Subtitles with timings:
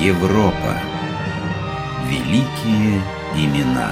[0.00, 0.76] Европа.
[2.08, 3.02] Великие
[3.34, 3.90] имена.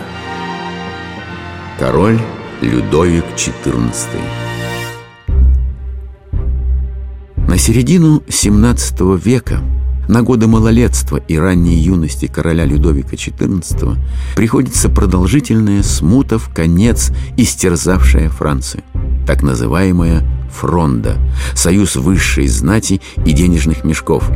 [1.80, 2.21] Король
[2.61, 3.90] Людовик XIV
[7.48, 9.61] На середину XVII века,
[10.09, 13.98] на годы малолетства и ранней юности короля Людовика XIV,
[14.36, 18.84] приходится продолжительная смута в конец истерзавшая Францию,
[19.27, 21.16] так называемая фронда,
[21.54, 24.30] союз высшей знати и денежных мешков.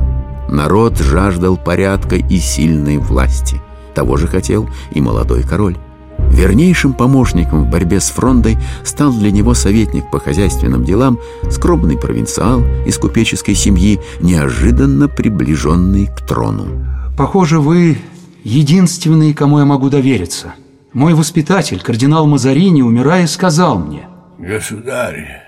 [0.50, 3.60] Народ жаждал порядка и сильной власти.
[3.94, 5.76] Того же хотел и молодой король.
[6.18, 12.62] Вернейшим помощником в борьбе с фрондой стал для него советник по хозяйственным делам, скромный провинциал
[12.84, 16.84] из купеческой семьи, неожиданно приближенный к трону.
[17.16, 17.98] Похоже, вы
[18.42, 20.54] единственный, кому я могу довериться.
[20.92, 24.08] Мой воспитатель, кардинал Мазарини, умирая, сказал мне...
[24.38, 25.42] Государь,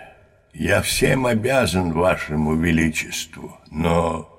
[0.54, 4.31] я всем обязан вашему величеству, но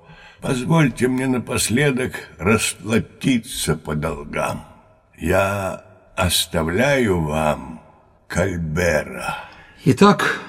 [0.44, 4.64] позвольте мне напоследок расплатиться по долгам.
[5.18, 5.82] Я
[6.16, 7.80] оставляю вам
[8.28, 9.36] Кальбера.
[9.86, 10.40] Итак,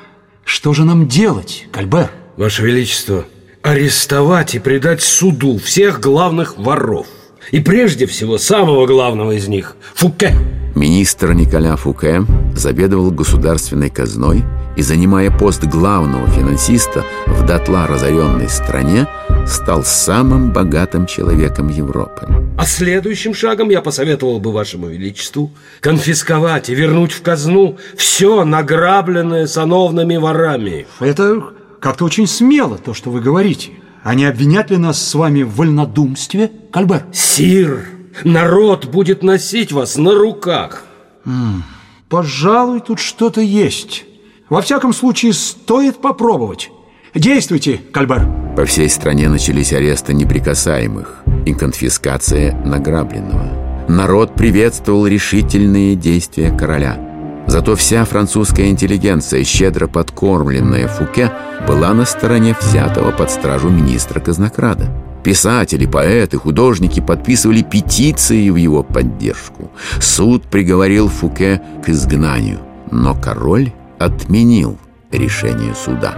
[0.43, 2.11] что же нам делать, Кальбер?
[2.35, 3.25] Ваше Величество,
[3.63, 7.07] арестовать и предать суду всех главных воров.
[7.51, 10.35] И прежде всего самого главного из них– Фуке.
[10.75, 14.43] Министр Николя Фуке заведовал государственной казной
[14.75, 19.07] и, занимая пост главного финансиста в дотла разоренной стране,
[19.47, 22.27] стал самым богатым человеком Европы.
[22.57, 25.51] А следующим шагом я посоветовал бы вашему величеству
[25.81, 30.87] конфисковать и вернуть в казну все награбленное сановными ворами.
[30.99, 31.43] Это
[31.79, 33.71] как-то очень смело, то, что вы говорите.
[34.03, 37.05] А не обвинят ли нас с вами в вольнодумстве, Кальбер?
[37.13, 37.87] Сир,
[38.23, 40.83] народ будет носить вас на руках.
[41.25, 41.61] М -м,
[42.09, 44.05] пожалуй, тут что-то есть.
[44.49, 46.69] Во всяком случае, стоит попробовать.
[47.15, 48.27] Действуйте, Кальбер.
[48.57, 53.85] По всей стране начались аресты неприкасаемых и конфискация награбленного.
[53.87, 56.99] Народ приветствовал решительные действия короля.
[57.47, 61.31] Зато вся французская интеллигенция, щедро подкормленная Фуке,
[61.65, 64.91] была на стороне взятого под стражу министра казнокрада.
[65.23, 69.71] Писатели, поэты, художники подписывали петиции в его поддержку.
[70.01, 72.59] Суд приговорил Фуке к изгнанию,
[72.91, 74.77] но король отменил
[75.17, 76.13] решение суда.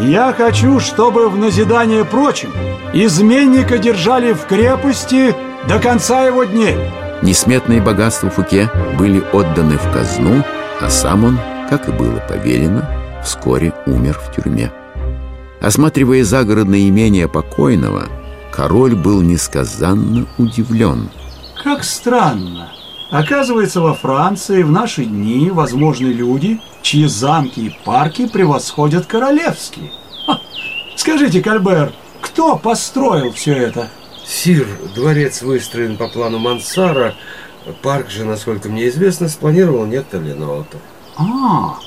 [0.00, 2.50] Я хочу, чтобы в назидание прочим
[2.92, 5.34] изменника держали в крепости
[5.68, 6.76] до конца его дней.
[7.22, 10.44] Несметные богатства Фуке были отданы в казну,
[10.80, 11.38] а сам он,
[11.68, 12.88] как и было повелено,
[13.24, 14.70] вскоре умер в тюрьме.
[15.60, 18.04] Осматривая загородное имение покойного,
[18.52, 21.10] король был несказанно удивлен.
[21.62, 22.70] Как странно.
[23.10, 29.90] Оказывается, во Франции в наши дни возможны люди, чьи замки и парки превосходят королевские.
[30.26, 30.40] Ха.
[30.96, 33.88] Скажите, Кальбер, кто построил все это?
[34.26, 37.14] Сир, дворец выстроен по плану Мансара,
[37.82, 40.80] парк же, насколько мне известно, спланировал некто Леноутов.
[41.16, 41.78] А,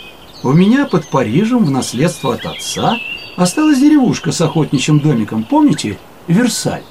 [0.44, 2.97] у меня под Парижем в наследство от отца
[3.38, 5.97] осталась деревушка с охотничьим домиком, помните?
[6.28, 6.84] Версаль.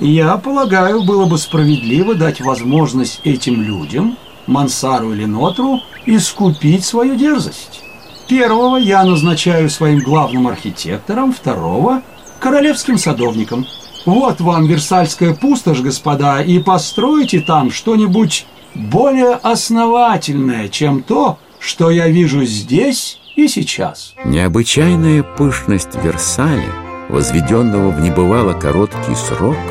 [0.00, 4.16] Я полагаю, было бы справедливо дать возможность этим людям,
[4.46, 7.82] Мансару или Нотру, искупить свою дерзость.
[8.28, 12.02] Первого я назначаю своим главным архитектором, второго–
[12.40, 13.66] королевским садовником.
[14.06, 22.08] Вот вам Версальская пустошь, господа, и постройте там что-нибудь более основательное, чем то, что я
[22.08, 24.14] вижу здесь и сейчас.
[24.24, 26.72] Необычайная пышность Версаля,
[27.08, 29.56] возведенного в небывало короткий срок–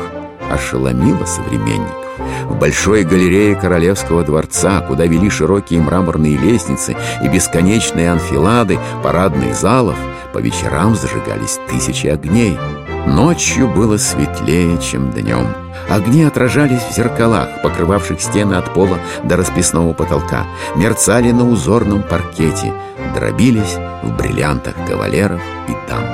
[0.50, 2.03] ошеломила современников.
[2.44, 9.96] В большой галерее Королевского дворца, куда вели широкие мраморные лестницы и бесконечные анфилады парадных залов,
[10.32, 12.58] по вечерам зажигались тысячи огней.
[13.06, 15.46] Ночью было светлее, чем днем.
[15.88, 22.72] Огни отражались в зеркалах, покрывавших стены от пола до расписного потолка, мерцали на узорном паркете,
[23.14, 26.04] дробились в бриллиантах кавалеров и дам.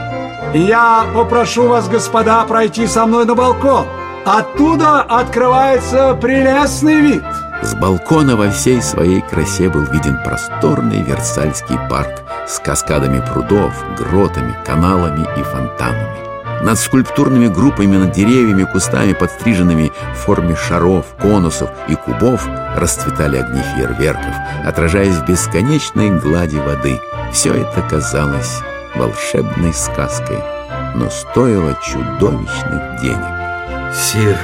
[0.55, 3.87] Я попрошу вас, господа, пройти со мной на балкон.
[4.25, 7.25] Оттуда открывается прелестный вид.
[7.63, 14.55] С балкона во всей своей красе был виден просторный Версальский парк с каскадами прудов, гротами,
[14.65, 16.31] каналами и фонтанами.
[16.63, 22.47] Над скульптурными группами, над деревьями, кустами, подстриженными в форме шаров, конусов и кубов,
[22.77, 24.35] расцветали огни фейерверков,
[24.67, 27.01] отражаясь в бесконечной глади воды.
[27.33, 28.61] Все это казалось
[28.95, 30.39] волшебной сказкой,
[30.95, 33.40] но стоило чудовищных денег.
[33.93, 34.39] Сир,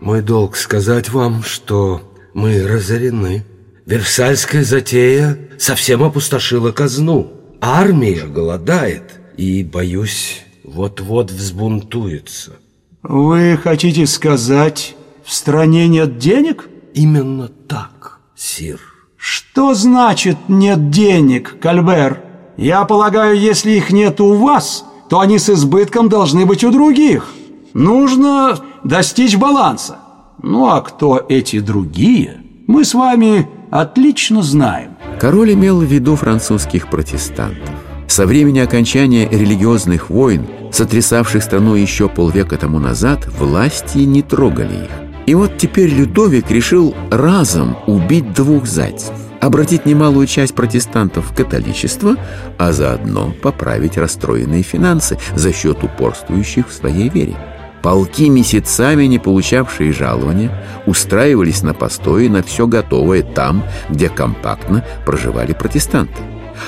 [0.00, 2.02] мой долг сказать вам, что
[2.34, 3.44] мы разорены.
[3.84, 7.32] Версальская затея совсем опустошила казну.
[7.60, 12.56] Армия голодает и, боюсь, вот-вот взбунтуется.
[13.02, 16.68] Вы хотите сказать, в стране нет денег?
[16.94, 18.80] Именно так, сир.
[19.16, 22.22] Что значит нет денег, Кальбер?
[22.56, 27.32] Я полагаю, если их нет у вас, то они с избытком должны быть у других.
[27.74, 29.96] Нужно достичь баланса.
[30.42, 34.96] Ну а кто эти другие, мы с вами отлично знаем.
[35.20, 37.74] Король имел в виду французских протестантов.
[38.06, 44.90] Со времени окончания религиозных войн, сотрясавших страну еще полвека тому назад, власти не трогали их.
[45.26, 52.16] И вот теперь Людовик решил разом убить двух зайцев обратить немалую часть протестантов в католичество,
[52.58, 57.36] а заодно поправить расстроенные финансы за счет упорствующих в своей вере.
[57.86, 60.50] Полки, месяцами не получавшие жалования,
[60.86, 66.20] устраивались на постои на все готовое там, где компактно проживали протестанты.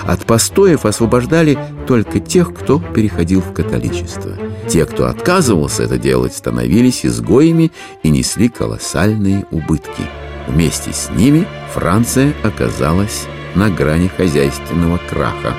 [0.02, 4.38] От постоев освобождали только тех, кто переходил в католичество.
[4.68, 7.72] Те, кто отказывался это делать, становились изгоями
[8.04, 10.04] и несли колоссальные убытки.
[10.46, 13.26] Вместе с ними Франция оказалась
[13.56, 15.52] на грани хозяйственного краха.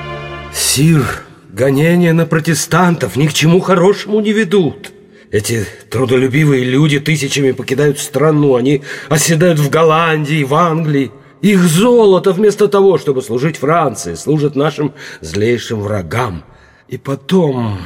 [0.54, 1.04] Сир,
[1.52, 4.92] гонения на протестантов ни к чему хорошему не ведут.
[5.30, 11.12] Эти трудолюбивые люди тысячами покидают страну, они оседают в Голландии, в Англии.
[11.40, 16.42] Их золото вместо того, чтобы служить Франции, служит нашим злейшим врагам.
[16.88, 17.78] И потом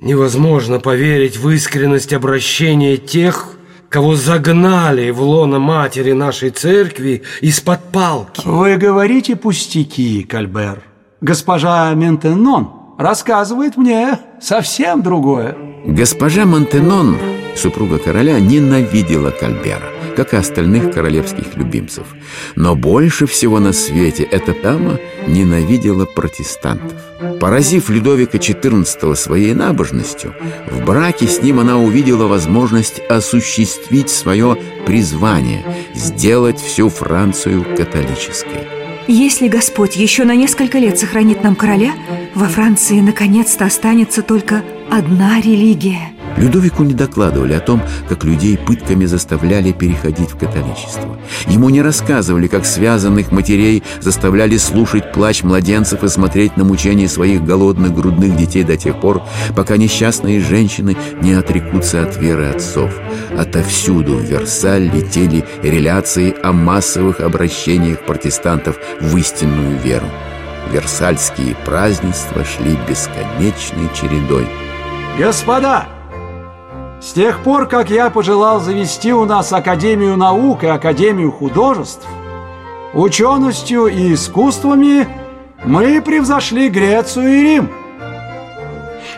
[0.00, 3.52] невозможно поверить в искренность обращения тех,
[3.88, 8.42] кого загнали в лоно матери нашей церкви из-под палки.
[8.44, 10.82] Вы говорите пустяки, Кальбер.
[11.22, 15.69] Госпожа Ментенон рассказывает мне совсем другое.
[15.84, 17.16] Госпожа Монтенон,
[17.56, 22.06] супруга короля, ненавидела Кальбера, как и остальных королевских любимцев.
[22.54, 26.98] Но больше всего на свете эта дама ненавидела протестантов.
[27.40, 30.34] Поразив Людовика XIV своей набожностью,
[30.70, 34.56] в браке с ним она увидела возможность осуществить свое
[34.86, 38.79] призвание– сделать всю Францию католической.
[39.12, 41.94] Если Господь еще на несколько лет сохранит нам короля,
[42.36, 46.12] во Франции наконец-то останется только одна религия.
[46.40, 51.18] Людовику не докладывали о том, как людей пытками заставляли переходить в католичество.
[51.46, 57.44] Ему не рассказывали, как связанных матерей заставляли слушать плач младенцев и смотреть на мучения своих
[57.44, 59.22] голодных грудных детей до тех пор,
[59.54, 62.90] пока несчастные женщины не отрекутся от веры отцов.
[63.36, 70.06] Отовсюду в Версаль летели реляции о массовых обращениях протестантов в истинную веру.
[70.72, 74.46] Версальские празднества шли бесконечной чередой.
[75.18, 75.99] Господа!
[77.00, 82.06] С тех пор, как я пожелал завести у нас Академию наук и Академию художеств,
[82.92, 85.08] ученостью и искусствами
[85.64, 87.70] мы превзошли Грецию и Рим.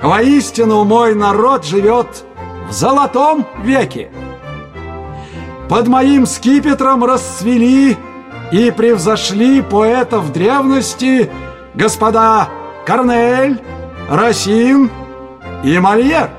[0.01, 2.25] Воистину, мой народ живет
[2.69, 4.11] в золотом веке.
[5.69, 7.97] Под моим скипетром расцвели
[8.53, 11.31] и превзошли поэтов древности
[11.75, 12.49] господа
[12.87, 13.61] Корнель,
[14.09, 14.89] Росин
[15.65, 16.31] и Мольер.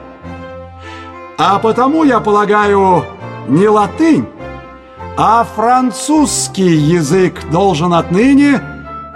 [1.38, 3.06] А потому, я полагаю,
[3.47, 4.27] не латынь,
[5.18, 8.62] а французский язык должен отныне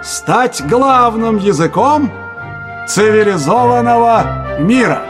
[0.02, 2.10] стать главным языком
[2.88, 5.02] цивилизованного мира.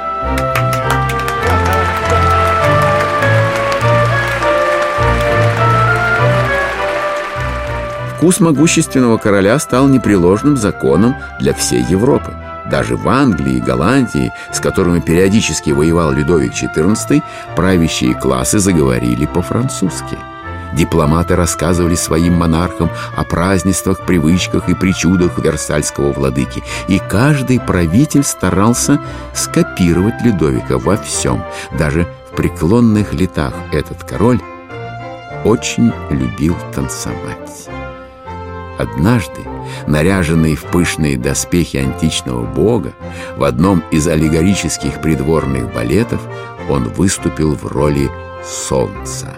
[8.17, 12.35] Вкус могущественного короля стал непреложным законом для всей Европы.
[12.71, 17.23] Даже в Англии и Голландии, с которыми периодически воевал Людовик XIV,
[17.57, 20.19] правящие классы заговорили по-французски.
[20.75, 29.01] Дипломаты рассказывали своим монархам о празднествах, привычках и причудах Версальского владыки, и каждый правитель старался
[29.33, 31.43] скопировать Людовика во всем.
[31.79, 34.41] Даже в преклонных летах этот король
[35.45, 37.78] очень любил танцевать.
[38.79, 39.41] Однажды,
[39.89, 42.93] наряженный в пышные доспехи античного бога,
[43.37, 46.21] в одном из аллегорических придворных балетов
[46.71, 48.09] он выступил в роли
[48.45, 49.35] солнца.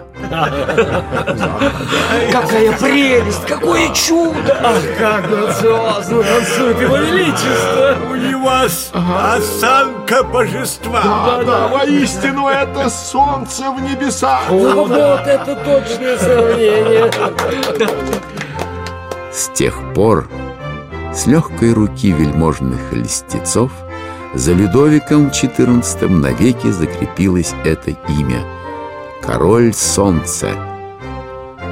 [2.30, 4.60] Какая прелесть, какое чудо!
[4.62, 7.96] Ах, как грациозно танцует его величество!
[8.10, 11.00] У него осанка божества.
[11.02, 14.50] Да, да, воистину это солнце в небесах.
[14.50, 17.10] Вот это точное сравнение!
[19.32, 20.28] С тех пор
[21.14, 23.70] с легкой руки вельможных льстецов
[24.34, 28.42] за Людовиком XIV навеки закрепилось это имя–
[29.22, 30.50] Король Солнца.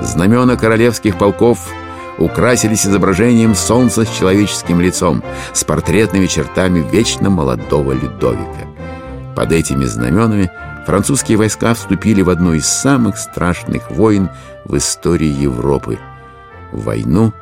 [0.03, 1.59] Знамена королевских полков
[2.19, 8.69] украсились изображением солнца с человеческим лицом, с портретными чертами вечно молодого Людовика.
[9.35, 10.51] Под этими знаменами
[10.87, 14.29] французские войска вступили в одну из самых страшных войн
[14.65, 15.99] в истории Европы–
[16.73, 17.33] войну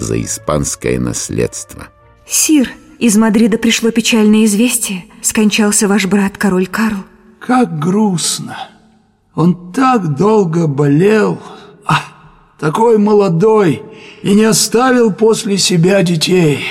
[0.00, 1.88] за испанское наследство.
[2.26, 5.06] Сир, из Мадрида пришло печальное известие.
[5.22, 6.98] Скончался ваш брат, король Карл.
[7.38, 8.56] Как грустно.
[9.34, 11.40] Он так долго болел,
[11.86, 12.02] а,
[12.58, 13.82] такой молодой,
[14.22, 16.64] и не оставил после себя детей.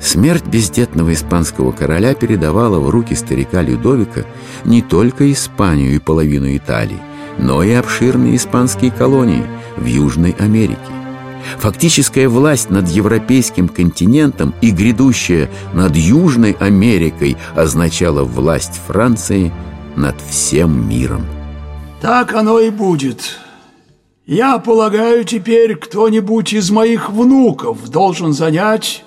[0.00, 4.22] Смерть бездетного испанского короля передавала в руки старика Людовика
[4.64, 7.00] не только Испанию и половину Италии,
[7.38, 9.44] но и обширные испанские колонии
[9.76, 10.97] в Южной Америке.
[11.58, 19.52] Фактическая власть над европейским континентом и грядущая над Южной Америкой означала власть Франции
[19.96, 21.26] над всем миром.
[22.00, 23.38] Так оно и будет.
[24.26, 29.04] Я полагаю, теперь кто-нибудь из моих внуков должен занять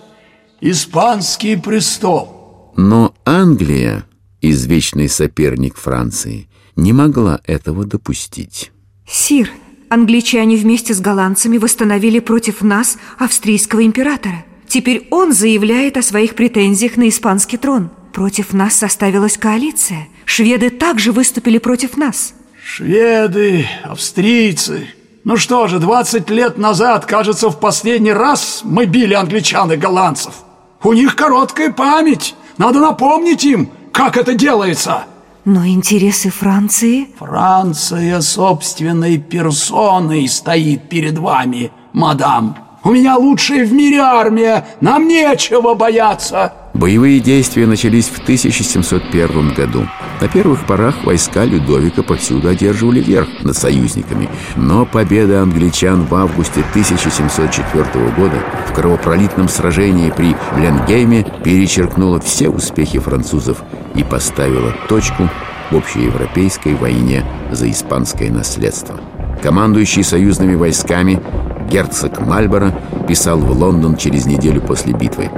[0.62, 2.74] испанский престол.
[2.76, 4.06] Но Англия,
[4.42, 8.72] извечный соперник Франции, не могла этого допустить.
[9.08, 9.52] Сир,
[9.92, 14.46] англичане вместе с голландцами восстановили против нас австрийского императора.
[14.68, 17.90] Теперь он заявляет о своих претензиях на испанский трон.
[18.14, 20.08] Против нас составилась коалиция.
[20.24, 22.34] Шведы также выступили против нас.
[22.64, 24.88] Шведы, австрийцы.
[25.26, 30.36] Ну что же, 20 лет назад, кажется, в последний раз мы били англичан и голландцев.
[30.84, 32.34] У них короткая память.
[32.58, 35.04] Надо напомнить им, как это делается.
[35.46, 37.08] Но интересы Франции...
[37.18, 42.56] Франция собственной персоной стоит перед вами, мадам.
[42.84, 46.54] У меня лучшая в мире армия, нам нечего бояться.
[46.74, 49.88] Боевые действия начались в 1701 году.
[50.22, 54.30] На первых порах войска Людовика повсюду одерживали верх над союзниками.
[54.56, 57.86] Но победа англичан в августе 1704
[58.16, 58.36] года
[58.68, 63.64] в кровопролитном сражении при Ленгейме перечеркнула все успехи французов
[63.96, 65.30] и поставила точку
[65.72, 69.00] в общеевропейской войне за испанское наследство.
[69.44, 71.22] Командующий союзными войсками
[71.70, 72.74] герцог Мальборо
[73.08, 75.30] писал в Лондон через неделю после битвы.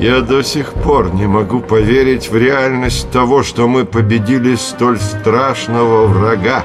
[0.00, 6.06] Я до сих пор не могу поверить в реальность того, что мы победили столь страшного
[6.06, 6.64] врага.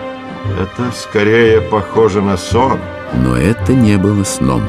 [0.57, 2.79] Это скорее похоже на сон.
[3.13, 4.61] Но это не было сном.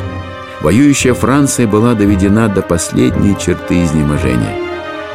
[0.62, 4.56] Воюющая Франция была доведена до последней черты изнеможения.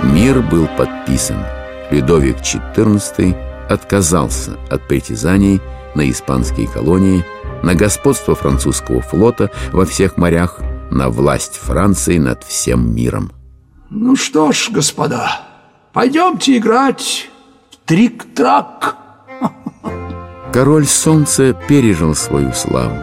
[0.02, 1.44] Мир был подписан.
[1.92, 3.36] Людовик XIV
[3.68, 5.60] отказался от притязаний
[5.94, 7.26] на испанские колонии,
[7.64, 13.34] на господство французского флота во всех морях, на власть Франции над всем миром.
[13.94, 15.42] Ну что ж, господа,
[15.92, 17.30] пойдемте играть
[17.72, 18.96] в трик-трак.
[20.54, 22.96] Король Солнца пережил свою славу.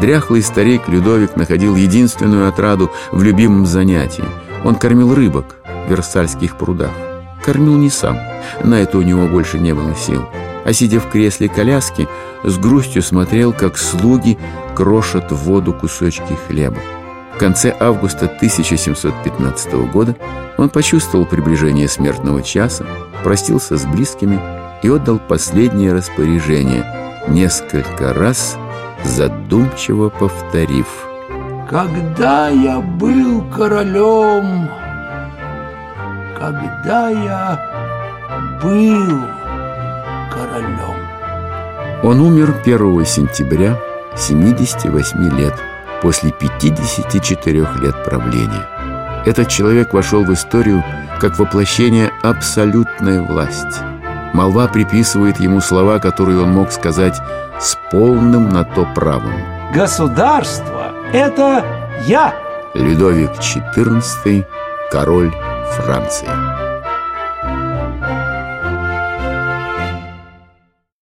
[0.00, 4.22] Дряхлый старик Людовик находил единственную отраду в любимом занятии.
[4.64, 6.92] Он кормил рыбок в Версальских прудах.
[7.44, 8.16] Кормил не сам,
[8.62, 10.24] на это у него больше не было сил.
[10.64, 12.06] А сидя в кресле коляски,
[12.44, 14.38] с грустью смотрел, как слуги
[14.76, 16.78] крошат в воду кусочки хлеба.
[17.38, 20.16] В конце августа 1715 года
[20.56, 22.84] он почувствовал приближение смертного часа,
[23.22, 24.40] простился с близкими
[24.82, 26.84] и отдал последнее распоряжение,
[27.28, 28.56] несколько раз
[29.04, 30.88] задумчиво повторив.
[31.70, 34.68] «Когда я был королем,
[36.36, 39.22] когда я был
[40.32, 40.96] королем».
[42.02, 43.78] Он умер 1 сентября,
[44.16, 45.54] 78 лет,
[46.02, 48.66] после 54 лет правления.
[49.26, 50.84] Этот человек вошел в историю
[51.20, 53.80] как воплощение абсолютной власти.
[54.32, 57.18] Молва приписывает ему слова, которые он мог сказать
[57.60, 59.32] с полным на то правом.
[59.74, 61.64] Государство– это
[62.06, 62.34] я.
[62.74, 64.46] Людовик XIV,
[64.90, 65.32] король
[65.72, 66.67] Франции.